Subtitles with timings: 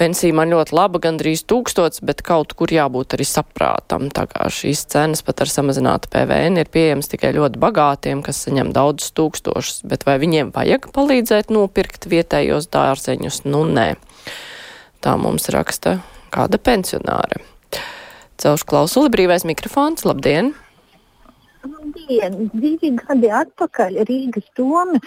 [0.00, 4.06] Pensija man ļoti laba, gandrīz tūkstots, bet kaut kur jābūt arī saprātam.
[4.08, 8.70] Tā kā šīs cenas pat ar samazinātu PVN ir pieejamas tikai ļoti bagātiem, kas saņem
[8.72, 9.82] daudzus tūkstošus.
[9.90, 13.42] Bet vai viņiem vajag palīdzēt nopirkt vietējos dārzeņus?
[13.44, 13.90] Nu, nē.
[15.04, 15.98] Tā mums raksta
[16.32, 17.44] kāda pensionāre.
[18.40, 20.08] Celšu klausuli brīvais mikrofons.
[20.08, 20.54] Labdien!
[21.90, 22.50] Labdien!
[22.54, 24.98] Divi gadi atpakaļ Rīgas doma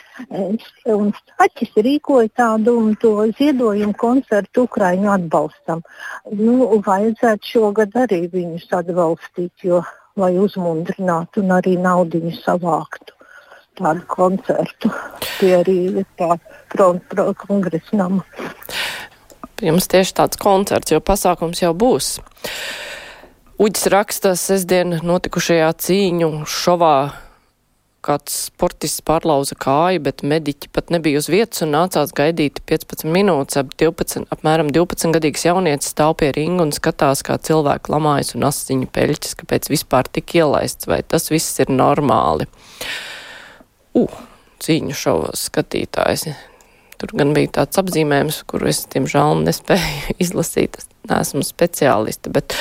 [0.92, 5.84] un Staķis rīkoja tādu to ziedojumu koncertu Ukraiņu atbalstam.
[6.31, 9.80] Nu, vajadzētu šogad arī viņus atbalstīt, jo,
[10.20, 13.16] lai uzmundrinātu un arī naudiņu savāktu.
[13.80, 14.92] Tādu koncertu
[15.40, 16.44] pie Rīgas
[17.47, 18.28] kongresa nama.
[19.64, 22.18] Jums tieši tāds koncerts, jo pasākums jau būs.
[23.62, 26.96] Uģis raksta sestdien notikušajā cīņu šovā.
[28.03, 33.59] Kāds sportists pārlauza kāju, bet mediķi pat nebija uz vietas un nācās gaidīt 15 minūtes.
[33.62, 38.47] Ap 12, apmēram 12 gadīgs jaunietis stāv pie ringa un skatās, kā cilvēki lamājas un
[38.50, 42.50] asiņu peļķis, kāpēc vispār tik ielaists, vai tas viss ir normāli.
[43.94, 44.08] U,
[44.66, 46.25] cīņu šovos skatītājs.
[46.97, 50.81] Tur gan bija tāds apzīmējums, kuru es, diemžēl, nespēju izlasīt.
[50.81, 52.58] Es neesmu speciāliste, bet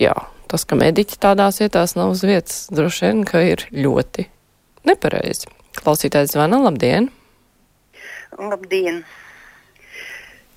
[0.00, 0.14] jā,
[0.50, 4.26] tas, ka mediķi tādās vietās nav uz vietas, droši vien, ka ir ļoti
[4.88, 5.52] nepareizi.
[5.76, 7.10] Klausītājs zvana, labdien!
[8.38, 9.04] Labdien!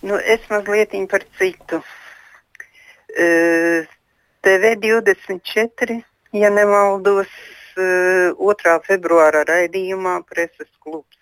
[0.01, 1.81] Nu, es mazliet par citu.
[4.41, 7.31] TV 24, ja nemaldos,
[7.75, 8.75] uh, 2.
[8.87, 11.17] februāra raidījumā preses klubs.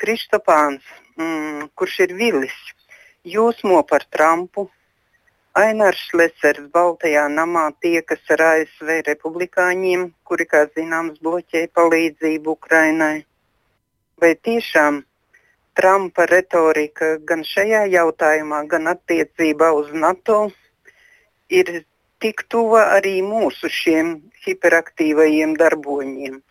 [0.00, 0.84] Kristopāns,
[1.16, 2.56] mm, kurš ir vilis,
[3.24, 4.70] jūsmo par Trumpu.
[5.56, 13.24] Ainārs Šlesers Baltajā namā tiekas ar ASV republikāņiem, kuri, kā zināms, bloķēja palīdzību Ukrainai.
[14.20, 15.02] Vai tiešām
[15.76, 20.38] Trumpa retorika gan šajā jautājumā, gan attiecībā uz NATO
[21.48, 21.84] ir
[22.20, 24.16] tik tuva arī mūsu šiem
[24.46, 26.42] hiperaktīvajiem darboņiem?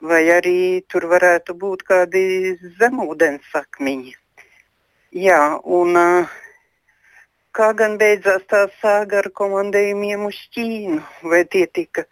[0.00, 4.14] vai arī tur varētu būt kādi zemūdens sakmiņi.
[5.16, 6.34] Jā, un uh,
[7.56, 11.00] kā gan beidzās tā sāga ar komandējumiem uz Ķīnu?
[11.30, 12.04] Vai tie tika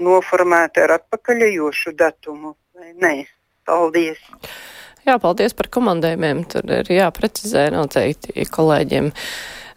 [0.00, 3.14] noformēti ar atpakaļejošu datumu vai nē?
[3.68, 4.20] Paldies!
[5.06, 6.44] Jā, paldies par komandējumiem.
[6.52, 9.10] Tur ir jāprecizē noteikti kolēģiem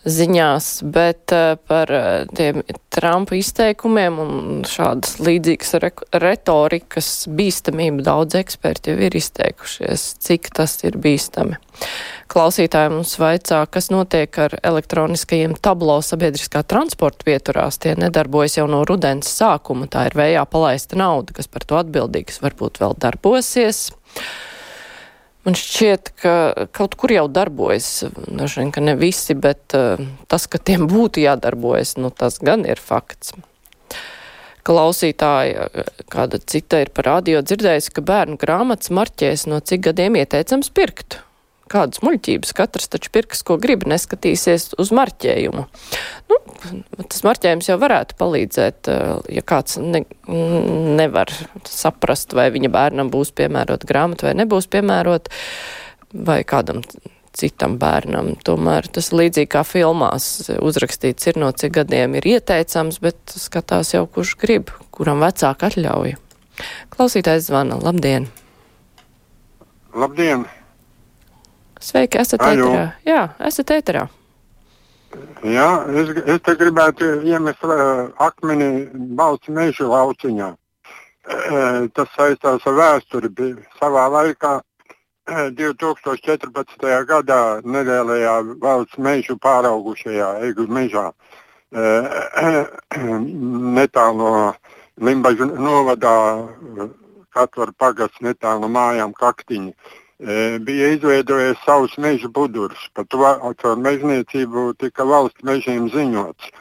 [0.04, 2.62] ziņās, bet uh, par uh, tiem
[2.94, 4.34] Trumpa izteikumiem un
[4.68, 5.92] šādas līdzīgas re
[6.24, 11.58] retorikas bīstamību daudz eksperti jau ir izteikušies, cik tas ir bīstami.
[12.34, 17.80] Klausītāji mums vaicā, kas notiek ar elektroniskajiem tablo sabiedriskā transporta vieturās.
[17.82, 19.90] Tie nedarbojas jau no rudens sākuma.
[19.92, 23.88] Tā ir vējā palaista nauda, kas par to atbildīgs varbūt vēl darbosies.
[25.44, 26.34] Man šķiet, ka
[26.72, 30.00] kaut kur jau darbojas, nu, ka ne visi, bet uh,
[30.32, 33.34] tas, ka tiem būtu jādarbojas, nu tas gan ir fakts.
[34.64, 35.68] Klausītāja,
[36.08, 41.20] kāda cita ir par radio dzirdējusi, ka bērnu grāmatas marķēs no cik gadiem ieteicams pirkt.
[41.74, 45.64] Kādas muļķības katrs taču pirks, ko grib, neskatīsies uz marķējumu.
[46.30, 46.38] Nu,
[47.02, 48.92] tas marķējums jau varētu palīdzēt,
[49.34, 50.04] ja kāds ne,
[51.00, 51.34] nevar
[51.70, 55.34] saprast, vai viņa bērnam būs piemērota grāmata vai nebūs piemērota,
[56.14, 56.84] vai kādam
[57.34, 58.36] citam bērnam.
[58.46, 64.06] Tomēr tas līdzīgi kā filmās uzrakstīts ir no cik gadiem ir ieteicams, bet skatās jau
[64.06, 66.18] kurš grib, kuram vecāki atļauj.
[66.94, 67.82] Klausītājs zvana.
[67.82, 68.30] Labdien!
[69.98, 70.46] Labdien!
[71.84, 72.68] Sveiki, esat Aļo.
[72.70, 72.84] ēterā.
[73.08, 74.04] Jā, esat ēterā.
[75.44, 75.70] Jā,
[76.00, 78.88] es, es te gribētu iemest uh, akmeni
[79.20, 80.54] balts meža lauciņā.
[81.24, 83.30] Uh, tas saistās ar vēsturi.
[83.82, 86.88] Savā laikā uh, 2014.
[87.10, 92.64] gadā nelielajā valsts mežu pāraugušajā Eigu mežā uh,
[93.78, 94.54] netālu no
[95.04, 96.18] Limbaģu novadā
[97.34, 99.74] Katvaru pagasts netālu no mājām kaktiņi.
[100.24, 102.84] E, bija izveidojies savs meža budurs.
[102.96, 103.24] Par to
[103.62, 106.52] caur mežniecību tika valsts mežiem ziņots.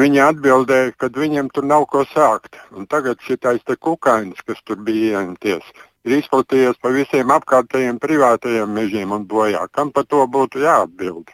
[0.00, 2.60] Viņi atbildēja, ka viņiem tur nav ko sākt.
[2.76, 5.64] Un tagad šis kukainis, kas tur bija ieņemties,
[6.04, 9.66] ir izplatījies pa visiem apkārtējiem privātajiem mežiem un bojā.
[9.72, 11.32] Kam par to būtu jāatbild?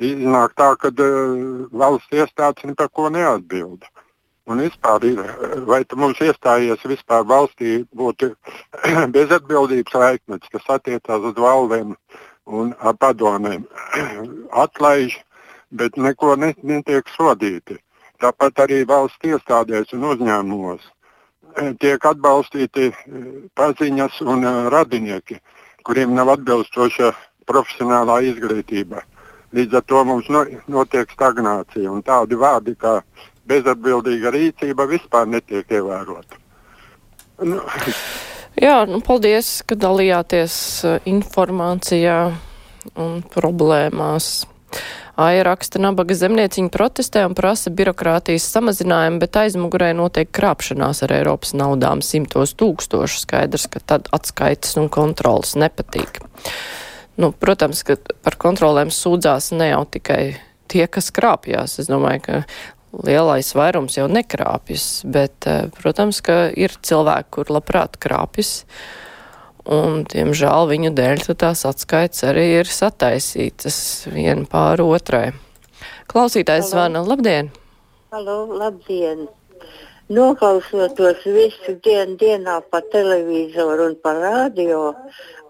[0.00, 3.84] Iznāk tā, ka uh, valsts iestādes par ko neatbild.
[4.50, 5.20] Un vispār, ir,
[5.70, 8.32] vai mums iestājies vispār valstī būtu
[9.16, 11.94] bezatbildības laikmets, kas attiecās uz valdēm
[12.60, 13.66] un padomēm.
[14.64, 15.20] Atlaiž,
[15.70, 17.78] bet neko ne, netiek sodīti.
[18.20, 20.88] Tāpat arī valsts iestādēs un uzņēmumos
[21.80, 22.94] tiek atbalstīti eh,
[23.58, 25.40] paziņas un eh, radinieki,
[25.86, 27.12] kuriem nav atbilstoša
[27.50, 29.02] profesionālā izglītība.
[29.56, 33.00] Līdz ar to mums no, notiek stagnācija tādi vārdi kā
[33.50, 36.38] bezatbildīga rīcība vispār netiek ievērota.
[37.40, 37.62] Nu,
[38.60, 40.54] Jā, nu, paldies, ka dalījāties
[40.84, 42.16] eh, informācijā
[42.98, 44.30] un problēmās.
[45.20, 51.52] Aija raksta, nabaga zemnieciņa protestē un prasa birokrātijas samazinājumu, bet aizmugurē notiek krāpšanās ar Eiropas
[51.56, 53.20] naudām simtos tūkstošu.
[53.26, 56.22] Skaidrs, ka tad atskaites un kontrolas nepatīk.
[57.20, 60.22] Nu, protams, ka par kontrolēm sūdzās ne jau tikai
[60.72, 61.76] tie, kas krāpjas.
[61.82, 62.42] Es domāju, ka
[62.92, 68.64] lielais vairums jau nekrāpjas, bet, eh, protams, ka ir cilvēki, kur labprāt krāpjas.
[69.70, 75.32] Un, diemžēl, viņu dēļ tās atskaites arī ir sataisītas viena pār otrai.
[76.08, 77.04] Klausītājs zvana.
[77.06, 77.52] Labdien!
[78.10, 79.28] Halo, labdien!
[80.10, 84.94] Noklausoties visu dienu dienā pa televizoru un pa radio,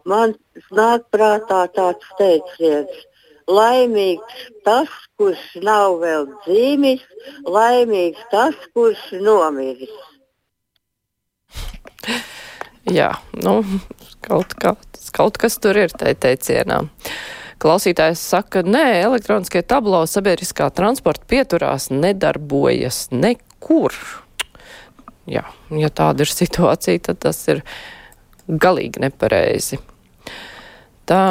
[0.04, 0.34] man
[0.70, 3.06] nāk prātā tāds teiciens
[3.50, 7.02] Laimīgs tas, kurš nav vēl dzīvis,
[7.50, 9.96] laimīgs tas, kurš nomiris.
[12.90, 13.10] Jā,
[13.42, 13.58] nu,
[14.24, 14.74] kaut, kā,
[15.14, 16.80] kaut kas tur ir tajā teicienā.
[17.60, 23.92] Klausītājs saka, nē, elektroniskie tablo sabiedriskā transporta pieturās nedarbojas nekur.
[25.28, 25.44] Jā,
[25.76, 27.60] ja tāda ir situācija, tad tas ir
[28.48, 29.78] galīgi nepareizi.
[31.10, 31.24] Tā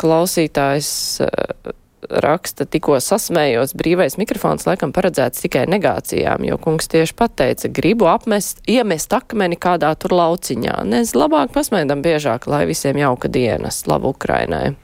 [0.00, 0.90] klausītājs
[1.24, 1.74] eh,
[2.04, 8.60] raksta, tikko sasmējos, brīvais mikrofons laikam paredzēts tikai negācijām, jo kungs tieši pateica, gribu apmest,
[8.68, 10.82] iemest akmeni kādā tur lauciņā.
[10.88, 14.74] Nez labāk pasmēdam biežāk, lai visiem jauka diena, slavu Ukrainai.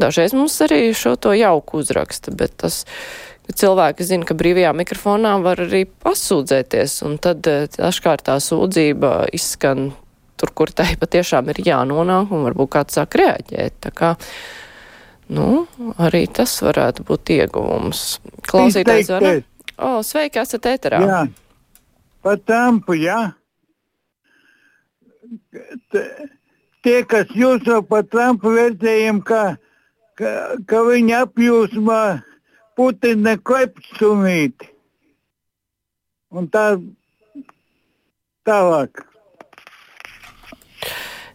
[0.00, 2.86] Dažreiz mums arī šo to jauku uzraksta, bet tas,
[3.52, 9.90] cilvēki zina, ka brīvajā mikrofonā var arī pasūdzēties, un tad eh, dažkārt tā sūdzība izskan
[10.42, 13.78] tur, kur tai patiešām ir jānonāk, un varbūt kāds sāk reaģēt.
[13.86, 14.10] Tā kā,
[15.30, 15.64] nu,
[16.02, 18.18] arī tas varētu būt ieguvums.
[18.50, 19.30] Klausītājs var.
[19.78, 21.00] O, sveiki, esat ēterā.
[21.06, 21.22] Jā,
[22.26, 23.30] pa tampu, jā.
[25.92, 26.02] T
[26.82, 29.42] tie, kas jūso pa Trumpu vērtējumu, ka,
[30.18, 30.32] ka,
[30.66, 32.02] ka viņa apjūsmā
[32.76, 34.70] Putina klepstumīti.
[36.32, 36.66] Un tā
[38.48, 39.04] tālāk.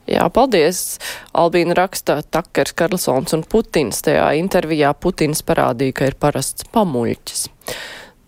[0.08, 0.98] Jā, paldies.
[1.36, 4.00] Albīna raksta Takers, Karlsons un Putins.
[4.06, 7.42] Tajā intervijā Putins parādīja, ka ir parasts pamuļķis.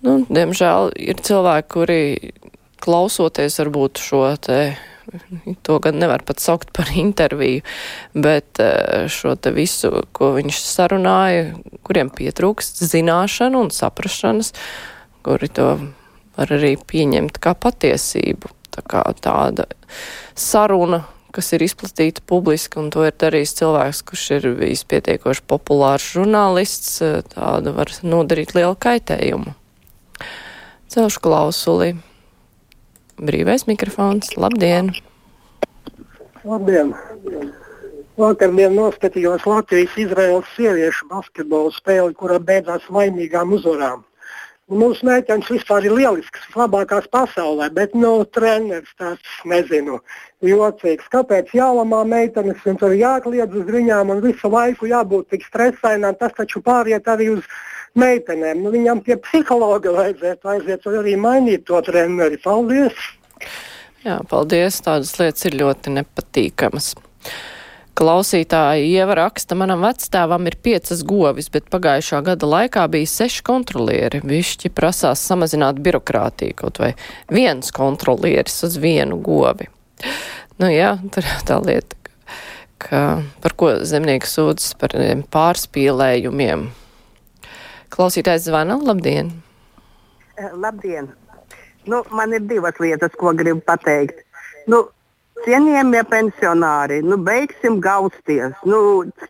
[0.03, 2.01] Nu, diemžēl ir cilvēki, kuri
[2.83, 4.59] klausoties varbūt šo te,
[5.65, 7.63] to gan nevar pat saukt par interviju,
[8.15, 11.45] bet eh, šo te visu, ko viņš sarunāja,
[11.87, 14.51] kuriem pietrūkst zināšanu un saprašanas,
[15.23, 15.69] kuri to
[16.35, 18.51] var arī pieņemt kā patiesību.
[18.69, 19.65] Tā kā tāda
[20.37, 21.01] saruna
[21.35, 26.99] kas ir izplatīta publiski, un to ir darījis cilvēks, kurš ir bijis pietiekoši populārs žurnālists,
[27.05, 29.55] eh, tāda var nodarīt lielu kaitējumu.
[30.89, 31.93] Celšu klausuli.
[33.19, 34.33] Brīvais mikrofons.
[34.39, 34.93] Labdien!
[36.43, 36.95] Labdien!
[38.19, 44.01] Vakardien noskatījos Latvijas-Izraels sieviešu basketbola spēli, kura beidzās laimīgām uzvarām.
[44.69, 49.97] Mūsu meitenes vispār ir lielisks, vislabākās pasaulē, bet nu, treneris tāds nezinu,
[50.45, 51.07] jocīgs.
[51.09, 56.19] Kāpēc jālamā meitenes un tur jākliedz uz viņām un visu laiku jābūt tik stresainām?
[56.21, 57.47] Tas taču pāriet arī uz
[57.97, 58.61] meitenēm.
[58.61, 62.37] Nu, viņam pie psihologa vajadzētu aiziet un arī mainīt to treneri.
[62.43, 63.09] Paldies!
[64.05, 64.79] Jā, paldies.
[64.85, 66.93] Tādas lietas ir ļoti nepatīkamas.
[67.99, 74.21] Klausītāji Ieva raksta, manam vecstāvam ir piecas govis, bet pagājušā gada laikā bija seši kontrolieri.
[74.23, 76.93] Višķi prasās samazināt birokrātiju, kaut vai
[77.27, 79.67] viens kontrolieris uz vienu govi.
[80.63, 81.97] Nu jā, tur tā lieta,
[82.79, 83.01] ka
[83.43, 84.95] par ko zemnieks sūdzas par
[85.35, 86.69] pārspīlējumiem.
[87.91, 89.33] Klausītājs zvana, labdien!
[90.55, 91.11] Labdien!
[91.89, 94.23] Nu, man ir divas lietas, ko gribu pateikt.
[94.71, 94.85] Nu,
[95.45, 98.55] Cienījamie pensionāri, nu beigsim gausties.
[98.67, 98.79] Nu,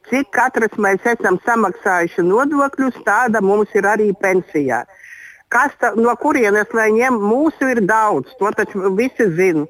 [0.10, 4.84] cik katrs mēs esam samaksājuši nodokļus, tāda mums ir arī pensijā.
[5.54, 7.20] Kas ta, no kurienes lai ņem?
[7.22, 9.68] Mūsu ir daudz, to taču visi zina.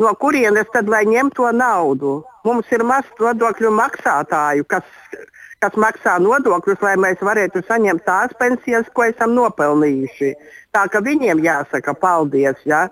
[0.00, 2.18] No kurienes tad lai ņem to naudu?
[2.48, 4.88] Mums ir maz nodokļu maksātāju, kas,
[5.62, 10.32] kas maksā nodokļus, lai mēs varētu saņemt tās pensijas, ko esam nopelnījuši.
[10.72, 12.60] Tā ka viņiem jāsaka paldies.
[12.64, 12.86] Ja?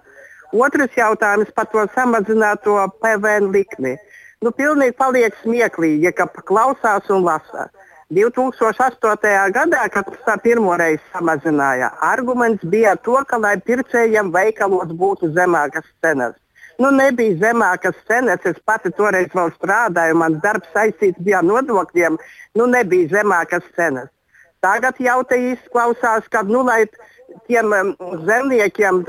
[0.53, 3.95] Otrs jautājums par to samazināto PVN likmi.
[4.43, 7.69] Nu, pilnīgi paliek smieklīgi, ka klausās un lasa.
[8.11, 9.53] 2008.
[9.55, 15.87] gadā, kad tā pirmo reizi samazināja, arguments bija to, ka lai pircējiem veikalos būtu zemākas
[16.03, 16.35] cenas.
[16.81, 22.17] Nu, nebija zemākas cenas, es pati toreiz vēl strādāju, mans darbs saistīts bija ar nodokļiem,
[22.59, 24.11] nu nebija zemākas cenas.
[24.65, 26.89] Tagad jau te izklausās, ka, nu, lai
[27.49, 27.75] tiem
[28.27, 29.03] zemniekiem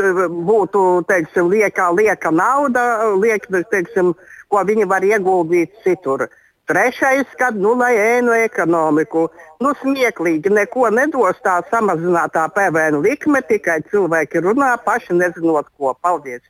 [0.48, 2.86] būtu teiksim, lieka, lieka nauda,
[3.22, 4.14] liek, teiksim,
[4.52, 6.28] ko viņi var ieguldīt citur.
[6.72, 9.26] Trešais, kad nu, lai ēnu ekonomiku,
[9.64, 15.96] nu, smieklīgi neko nedos tā samazinātā PVN likme, tikai cilvēki runā paši nezinot ko.
[16.00, 16.46] Paldies!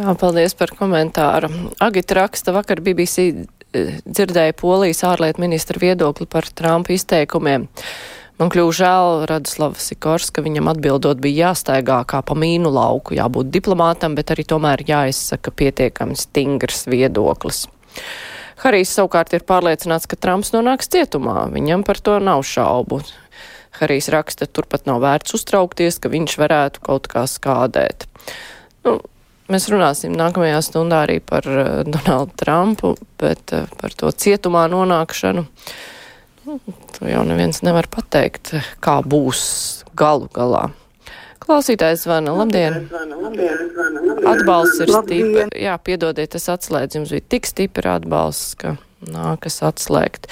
[0.00, 1.50] Jā, paldies par komentāru.
[1.82, 7.68] Agita raksta vakar BBC eh, dzirdēja Polijas ārlietu ministra viedokli par Trumpa izteikumiem.
[8.40, 14.14] Man kļuva žēl Radislava Sikorska, viņam atbildot bija jāstaigā kā pa mīnu lauku, jābūt diplomātam,
[14.16, 17.66] bet arī tomēr jāizsaka pietiekami stingrs viedoklis.
[18.64, 21.50] Harijs savukārt ir pārliecināts, ka Trumps nonāks cietumā.
[21.52, 23.02] Viņam par to nav šaubu.
[23.76, 28.08] Harijs raksta, turpat nav vērts uztraukties, ka viņš varētu kaut kā skādēt.
[28.88, 28.98] Nu,
[29.52, 35.44] mēs runāsim nākamajā stundā arī par uh, Donaldu Trumpu, bet uh, par to cietumā nonākšanu.
[36.98, 39.42] To jau neviens nevar pateikt, kā būs
[39.98, 40.70] galu galā.
[41.40, 42.88] Klausītājs zvana, labdien!
[44.28, 48.74] Atbalsts ir stipri, jā, piedodiet, es atslēdzu, jums bija tik stipri atbalsts, ka
[49.06, 50.28] nākas atslēgt.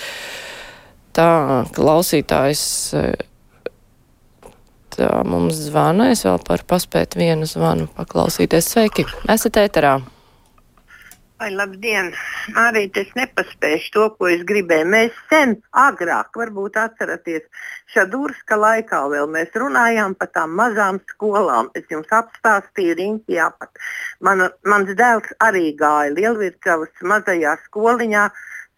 [1.17, 1.31] Tā,
[1.75, 2.63] klausītājs,
[4.95, 8.75] tā mums zvana, es vēl par paspēt vienu zvanu paklausīties.
[8.75, 9.99] Sveiki, esat ēterā!
[11.39, 12.09] Ai, labdien!
[12.59, 14.87] Arī es nepaspēju to, ko es gribēju.
[14.91, 15.53] Mēs sen,
[15.83, 17.45] agrāk, varbūt atceraties,
[17.95, 21.71] Šadūrska laikā vēl mēs runājām par tām mazām skolām.
[21.79, 23.71] Es jums apstāstīju riņķī apat.
[24.27, 28.27] Man, mans dēls arī gāja Lielvirkavas mazajā skoliņā.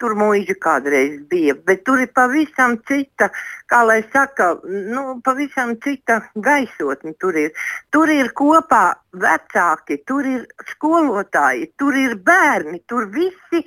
[0.01, 3.27] Tur mūžīgi kādreiz bija, bet tur ir pavisam cita,
[3.69, 7.13] kā lai saka, nu, pavisam cita gaisotne.
[7.21, 7.51] Tur ir,
[7.93, 13.61] tur ir kopā vecāki, tur ir skolotāji, tur ir bērni, tur visi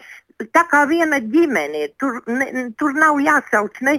[0.55, 1.89] tā kā viena ģimene.
[2.01, 3.99] Tur, ne, tur nav jāsauc ne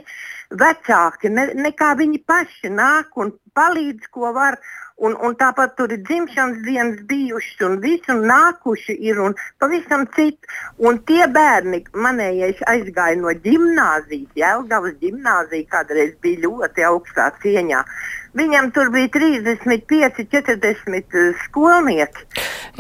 [0.52, 4.60] vecāki, ne, ne kā viņi paši nāk un palīdz, ko var.
[4.96, 10.48] Un, un tāpat tur ir dzimšanas dienas bijušas, un visi nākuši ir un pavisam citi.
[10.80, 17.84] Un tie bērni, manējais aizgāja no gimnāzijas, Jēlgavas gimnāzija kādreiz bija ļoti augstā cieņā.
[18.36, 21.16] Viņam tur bija 35, 40
[21.46, 22.26] skolnieki.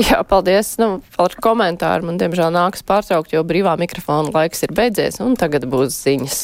[0.03, 2.09] Jā, paldies nu, par komentāru.
[2.09, 6.41] Man, diemžēl, nākas pārtraukt, jo brīvā mikrofona laiks ir beidzies, un tagad būs ziņas.